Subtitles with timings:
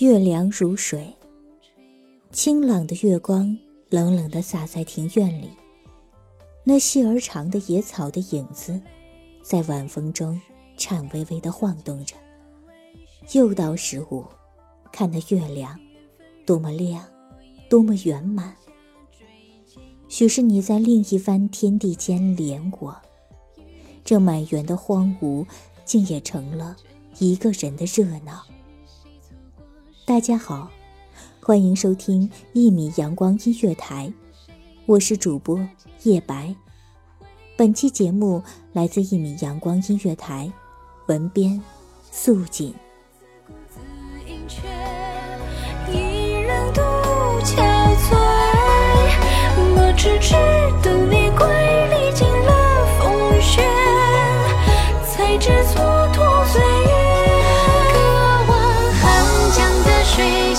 [0.00, 1.14] 月凉如水，
[2.32, 3.54] 清朗的月光
[3.90, 5.50] 冷冷地洒在庭院里，
[6.64, 8.80] 那细而长的野草的影子，
[9.42, 10.40] 在晚风中
[10.78, 12.16] 颤巍巍地晃动着。
[13.32, 14.24] 又到十五，
[14.90, 15.78] 看那月亮，
[16.46, 17.04] 多么亮，
[17.68, 18.56] 多么圆满。
[20.08, 22.96] 许是你在另一番天地间怜我，
[24.02, 25.46] 这满园的荒芜，
[25.84, 26.74] 竟也成了
[27.18, 28.46] 一个人的热闹。
[30.10, 30.68] 大家好，
[31.40, 34.12] 欢迎收听一米阳光音乐台，
[34.84, 35.64] 我是主播
[36.02, 36.52] 叶白。
[37.56, 40.52] 本期节目来自一米阳光音乐台，
[41.06, 41.62] 文编
[42.10, 42.74] 素锦。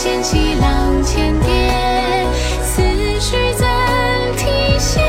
[0.00, 1.50] 掀起浪千叠，
[2.62, 2.80] 思
[3.18, 4.46] 绪暂停
[4.78, 5.00] 歇。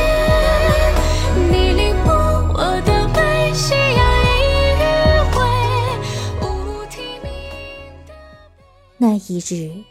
[1.52, 2.12] 你凌波
[2.56, 4.02] 我的悲，夕阳
[4.34, 4.42] 一
[4.74, 4.82] 余
[5.32, 5.38] 晖，
[6.42, 7.30] 无题名
[8.08, 8.16] 的。
[8.98, 9.84] 那一日，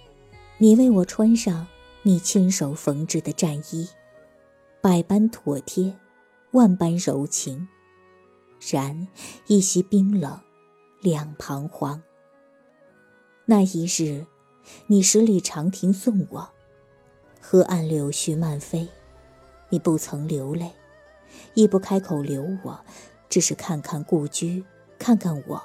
[0.56, 1.68] 你为我穿上
[2.02, 3.88] 你亲手缝制的战衣，
[4.80, 5.94] 百般妥帖，
[6.50, 7.68] 万般柔情，
[8.72, 9.06] 然
[9.46, 10.40] 一袭冰冷，
[11.00, 12.02] 两彷徨。
[13.44, 14.26] 那一日，
[14.86, 16.50] 你十里长亭送我，
[17.40, 18.88] 河岸柳絮漫飞，
[19.68, 20.72] 你不曾流泪，
[21.54, 22.80] 亦不开口留我，
[23.28, 24.64] 只是看看故居，
[24.98, 25.62] 看看我。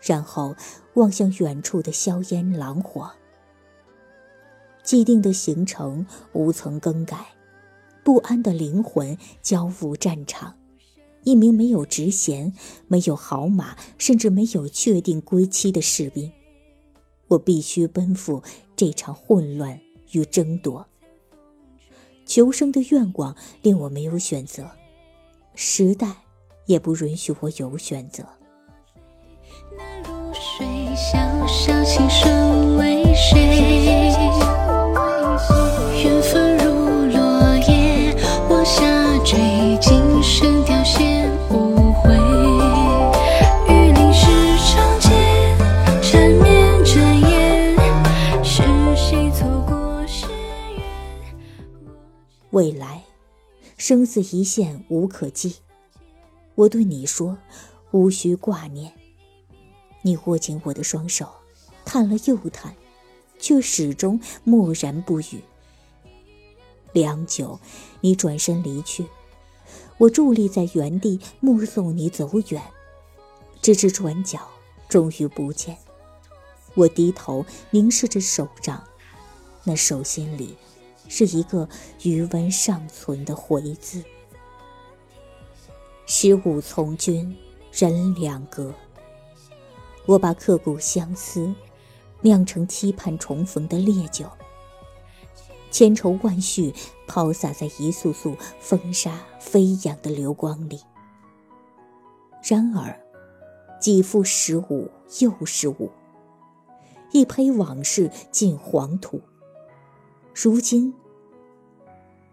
[0.00, 0.56] 然后
[0.94, 3.12] 望向远处的硝烟狼火。
[4.82, 7.34] 既定的行程无曾更改，
[8.02, 10.58] 不安的灵魂交付战场。
[11.22, 12.52] 一名没有职衔、
[12.88, 16.32] 没有好马，甚至没有确定归期的士兵，
[17.32, 18.42] 我必须奔赴
[18.76, 19.80] 这场混乱
[20.12, 20.86] 与争夺。
[22.26, 24.70] 求生的愿望令我没有选择，
[25.54, 26.08] 时代
[26.66, 28.24] 也不允许我有选择。
[29.76, 34.01] 那如水潇潇，情深为谁？
[53.92, 55.56] 生死一线无可寄。
[56.54, 57.36] 我对你说，
[57.90, 58.90] 无需挂念。
[60.00, 61.28] 你握紧我的双手，
[61.84, 62.74] 叹了又叹，
[63.38, 65.42] 却始终默然不语。
[66.94, 67.60] 良久，
[68.00, 69.06] 你转身离去，
[69.98, 72.62] 我伫立在原地，目送你走远，
[73.60, 74.40] 直至转角，
[74.88, 75.76] 终于不见。
[76.72, 78.82] 我低头凝视着手掌，
[79.64, 80.56] 那手心里
[81.14, 81.68] 是一个
[82.04, 84.02] 余温尚存的回字。
[86.06, 87.36] 十五从军，
[87.70, 88.72] 人两隔。
[90.06, 91.54] 我把刻骨相思
[92.22, 94.26] 酿成期盼重逢的烈酒，
[95.70, 96.72] 千愁万绪
[97.06, 100.80] 抛洒在一束束风沙飞扬的流光里。
[102.42, 102.98] 然而，
[103.78, 105.90] 几复十五又十五，
[107.12, 109.20] 一胚往事进黄土。
[110.34, 110.94] 如今，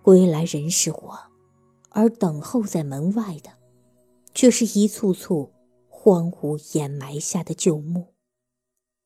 [0.09, 1.19] 归来人是我，
[1.91, 3.51] 而等候在门外的，
[4.33, 5.51] 却是一簇簇。
[5.87, 8.15] 荒芜掩埋下的旧墓，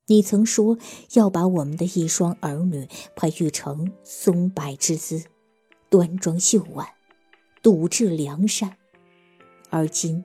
[0.08, 0.78] 你曾说
[1.16, 5.26] 要把我们的一双儿女培育成松柏之姿，
[5.90, 6.88] 端庄秀婉，
[7.62, 8.78] 笃志良善。
[9.72, 10.24] 而今，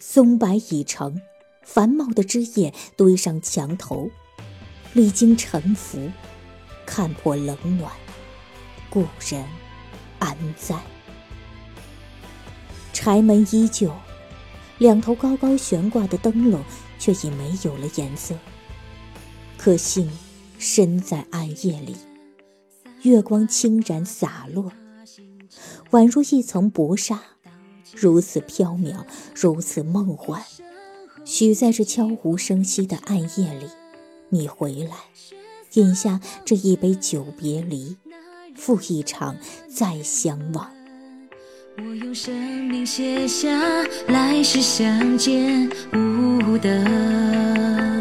[0.00, 1.22] 松柏已成，
[1.62, 4.10] 繁茂的枝叶堆上墙头，
[4.94, 6.10] 历经沉浮，
[6.84, 7.92] 看破冷暖，
[8.90, 9.46] 故人
[10.22, 10.76] 安在？
[12.92, 13.92] 柴门依旧。
[14.78, 16.60] 两头高高悬挂的灯笼
[16.98, 18.34] 却已没有了颜色。
[19.56, 20.10] 可幸
[20.58, 21.96] 身在暗夜里，
[23.02, 24.72] 月光轻然洒落，
[25.92, 27.22] 宛如一层薄纱，
[27.94, 29.04] 如此飘渺，
[29.36, 30.42] 如此梦幻。
[31.24, 33.68] 许在这悄无声息的暗夜里，
[34.30, 34.96] 你回来，
[35.74, 37.96] 饮下这一杯酒别离，
[38.54, 39.36] 赴一场
[39.68, 40.68] 再相望。
[41.78, 42.34] 我用生
[42.66, 43.48] 命写下
[44.08, 47.91] 来世相见无得。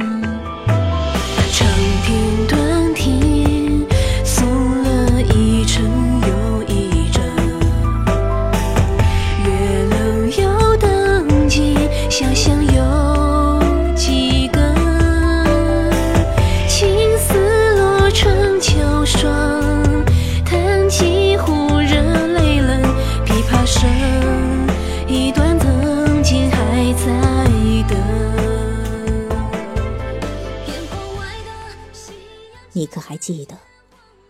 [32.73, 33.57] 你可还记得，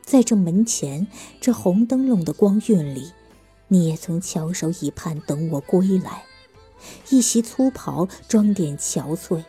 [0.03, 1.07] 在这门前
[1.39, 3.11] 这红灯笼的光晕里，
[3.67, 6.23] 你也曾翘首以盼等我归来。
[7.09, 9.43] 一袭粗袍装点憔悴，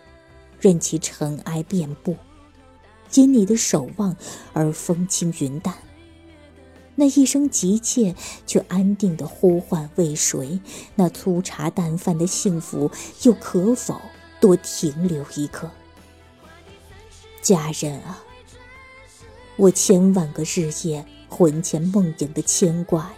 [0.61, 2.17] 任其尘埃遍布，
[3.15, 4.15] 因你的守望
[4.53, 5.75] 而风轻云淡。
[6.95, 8.15] 那一声急切
[8.47, 10.61] 却安定的呼唤为谁？
[10.95, 12.91] 那粗茶淡饭的幸福
[13.23, 13.99] 又可否
[14.39, 15.71] 多停留一刻？
[17.41, 18.23] 家人啊！
[19.57, 23.17] 我千万个日夜魂牵梦萦的牵挂呀，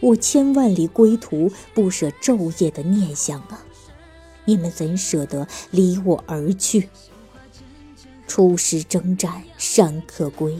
[0.00, 3.64] 我千万里归途不舍昼夜的念想啊，
[4.44, 6.88] 你们怎舍得离我而去？
[8.26, 10.56] 出师征战山可归，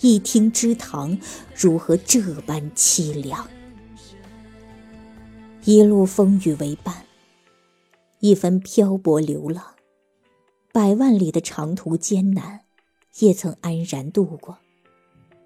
[0.00, 1.18] 一听之堂
[1.56, 3.48] 如何这般凄凉？
[5.64, 7.04] 一路风雨为伴，
[8.20, 9.64] 一分漂泊流浪，
[10.72, 12.67] 百万里的长途艰难。
[13.18, 14.58] 也曾安然度过，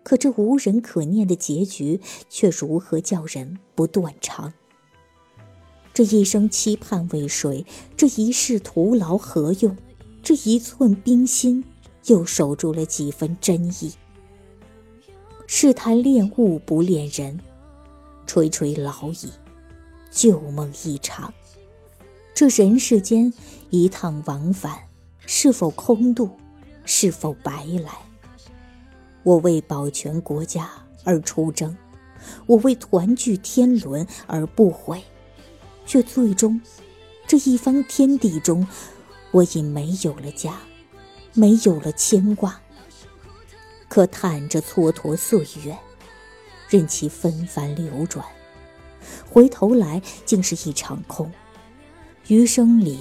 [0.03, 4.53] 可这无人可念的结局，却如何叫人不断肠？
[5.95, 7.65] 这一生期盼为谁？
[7.97, 9.77] 这一世徒劳何用？
[10.23, 11.65] 这一寸冰心，
[12.07, 13.93] 又守住了几分真意？
[15.47, 17.39] 试谈恋物不恋人，
[18.27, 19.31] 垂垂老矣，
[20.11, 21.33] 旧梦一场。
[22.35, 23.33] 这人世间
[23.71, 24.79] 一趟往返，
[25.27, 26.31] 是否空度？
[26.85, 27.93] 是否白来？
[29.23, 30.69] 我为保全国家
[31.05, 31.77] 而出征，
[32.47, 35.03] 我为团聚天伦而不悔，
[35.87, 36.61] 却最终，
[37.27, 38.67] 这一方天地中，
[39.31, 40.59] 我已没有了家，
[41.35, 42.61] 没有了牵挂。
[43.89, 45.79] 可叹这蹉跎岁月，
[46.69, 48.27] 任其纷繁流转，
[49.31, 51.31] 回头来竟是一场空。
[52.27, 52.99] 余生里，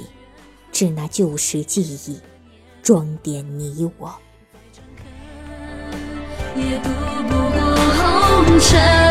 [0.72, 2.20] 只那旧时记忆。
[2.84, 4.12] 装点你我，
[6.56, 6.90] 也渡
[7.28, 9.11] 不过红尘。